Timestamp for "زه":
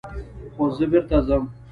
0.77-0.85